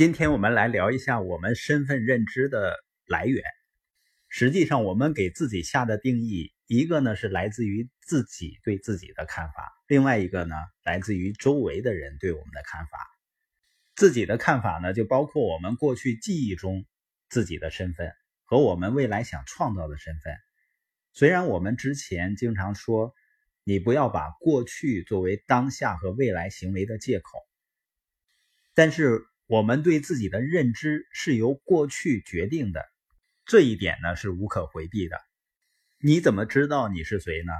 [0.00, 3.44] 今天我们来聊一下我们身份认知的来源。
[4.30, 12.98] 实际上，我们给自己下的定义，一个呢是来自于自己对自己的看法，另外一个呢来自于周围的人对我们的看法。
[13.94, 16.86] 自己的看法呢，就包括我们过去记忆中
[17.28, 18.10] 自己的身份
[18.44, 20.34] 和我们未来想创造的身份。
[21.12, 23.12] 虽然我们之前经常说，
[23.64, 27.38] 你不要把过去作为当下和未来行为的借口，
[28.72, 29.26] 但是。
[29.50, 32.86] 我们对自己的认知是由过去决定的，
[33.44, 35.20] 这一点呢是无可回避的。
[35.98, 37.52] 你怎么知道你是谁呢？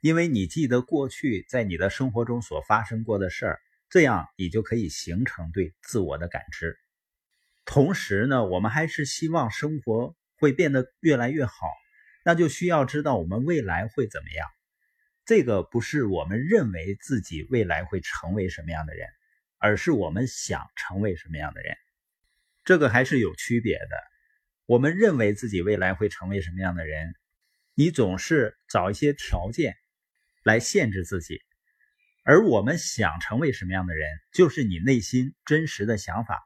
[0.00, 6.78] 因为你记得过去在你的生活中所发生过的事儿，这样你就可以形成对自我的感知。
[7.66, 11.66] 同时呢，我们还是希望生活会变得越来越好，
[12.24, 14.48] 那就需要知道我们未来会怎么样。
[15.26, 19.06] 这个不是我们认为自己未来会成为什么样的人。
[19.64, 21.74] 而是我们想成为什么样的人，
[22.66, 23.88] 这个还是有区别的。
[24.66, 27.14] 我们认为自己未来会成为什么样的人，
[27.72, 29.74] 你总是找一些条件
[30.42, 31.38] 来限制自己；
[32.24, 36.42] 而我们想成为什么样的人，就是你内心真实的想法。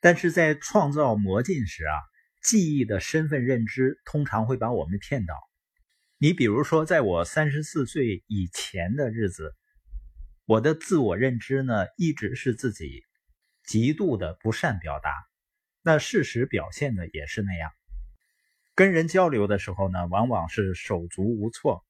[0.00, 1.92] 但是在创造魔镜时啊，
[2.42, 5.34] 记忆的身份认知通常会把我们骗到。
[6.16, 9.54] 你比如说，在我三十四岁以前的日子。
[10.50, 13.04] 我的自我认知呢，一直是自己
[13.62, 15.14] 极度的不善表达，
[15.80, 17.70] 那事实表现的也是那样。
[18.74, 21.84] 跟人交流的时候呢，往往是手足无措。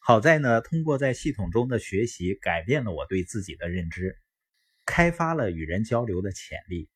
[0.00, 4.18] 好在呢，通过在系统中的学习，改变了我对自己的认知，
[4.84, 6.90] 开发了与人交流的潜力。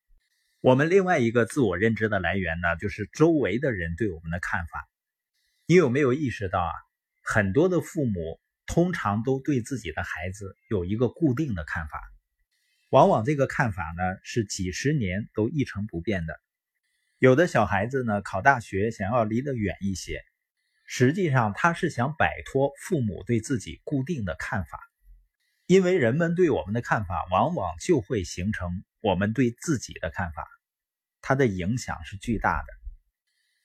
[0.61, 4.87] 我们另外一个自我认知的来源呢，就是周围的人对我们的看法。
[5.65, 6.71] 你有没有意识到啊？
[7.23, 8.39] 很多的父母。
[8.69, 11.99] 通常都对自己的孩子有一个固定的看法，
[12.91, 16.39] 往往这个看法呢是几十年都一成不变的。
[17.17, 20.21] 有的小孩子呢考大学想要离得远一些，
[20.85, 24.79] 实际上他是想摆脱父母对自己固定的看法，
[25.65, 30.47] 因为人们对我们的看法往往就会形成我们对自己的看法，
[31.21, 32.67] 它的影响是巨大的。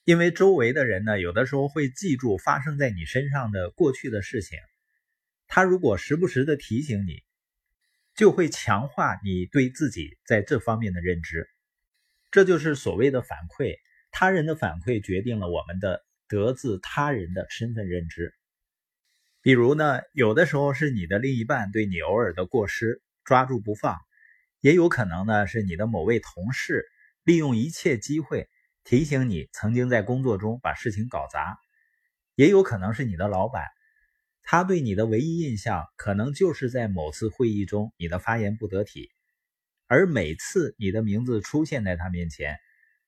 [0.05, 4.59] 因为周围的人呢有的时候会记住发生在你身上的过去的事情。
[5.54, 7.22] 他如果时不时的提醒你，
[8.16, 11.48] 就会强化你对自己在这方面的认知。
[12.32, 13.76] 这就是所谓的反馈，
[14.10, 18.34] 他人的反馈决定了我们的得自他人的身份认知。
[19.42, 23.97] 比如呢，有的时候是你的另一半对你偶尔的过失抓住不放，
[24.59, 26.84] 也有可能呢是你的某位同事
[27.22, 28.48] 利用一切机会
[28.82, 31.56] 提醒你曾经在工作中把事情搞砸，
[32.34, 33.62] 也有可能是你的老板。
[34.47, 39.10] 他对你的唯一印象，可能就是在某次会议中你的发言不得体，
[39.87, 42.59] 而每次你的名字出现在他面前，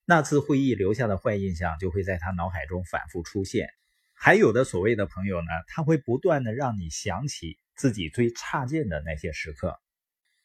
[0.06, 3.68] 那次会议留下的坏印象就会在他脑海中反复出现。
[4.14, 9.78] 还有的所谓的朋友呢，他会不断的让你想起自己最差劲的那些时刻。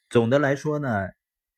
[0.09, 1.07] 总的来说呢，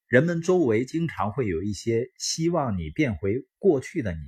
[0.07, 4.19] 人们周围经常会有一些希望你变回过去的你，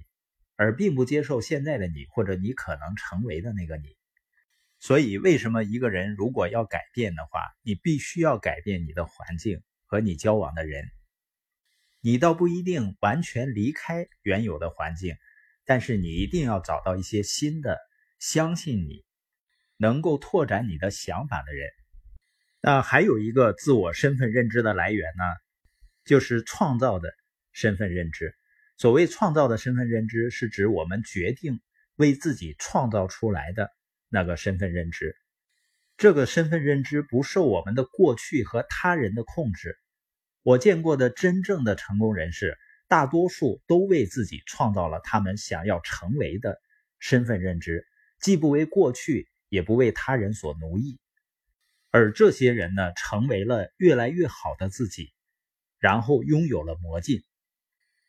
[0.55, 3.95] 而并不接受现在的你，或者你可能成为的那个你。
[4.85, 10.85] 所以，为什么一个人如果要改变的话，你必须要改变你的环境和你交往的人。
[12.01, 15.16] 你倒不一定完全离开原有的环境，
[15.66, 17.79] 但是你一定要找到一些新的、
[18.19, 19.03] 相信你、
[19.78, 21.68] 能够拓展你的想法的人。
[22.62, 25.24] 那还有一个自我身份认知的来源呢，
[26.03, 27.12] 就是创造的
[27.53, 28.35] 身份认知。
[28.78, 31.59] 所谓创造的身份认知，是指我们决定
[31.95, 33.72] 为自己创造出来的。
[34.09, 35.16] 那个身份认知，
[35.97, 39.77] 这个身份认知不受我们的过去和他人的控制。
[40.43, 42.57] 我见过的真正的成功人士，
[42.88, 46.61] 大多数都为自己创造了他们想要成为的
[46.99, 47.88] 身份认知，
[48.19, 50.99] 既不为过去，也不为他人所奴役。
[51.89, 55.13] 而这些人呢，成为了越来越好的自己，
[55.79, 57.23] 然后拥有了魔镜。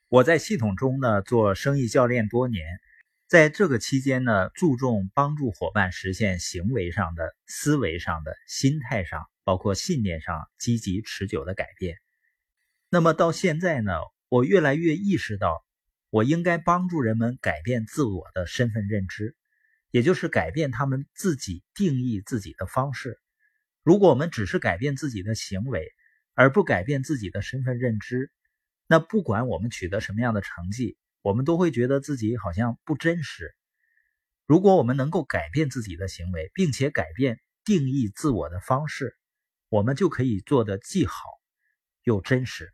[0.08, 2.64] 我在系统中呢做生意教练多年。
[3.28, 11.98] 在这个期间呢，注重帮助伙伴实现行为上的、思维上的、心态上，包括信念上积极持久的改变。
[12.88, 13.94] 那么到现在呢，
[14.28, 15.64] 我越来越意识到，
[16.08, 19.34] 我应该帮助人们改变自我的身份认知，
[19.90, 23.18] 也就是改变他们自己定义自己的方式。
[23.82, 25.92] 如果我们只是改变自己的行为，
[26.34, 28.30] 而不改变自己的身份认知，
[28.86, 30.96] 那不管我们取得什么样的成绩，
[31.26, 33.56] 我们都会觉得自己好像不真实。
[34.46, 39.18] 如果我们能够改变自己的行为，并且改变定义自我的方式，
[39.68, 41.24] 我们就可以做得既好
[42.04, 42.72] 又真实。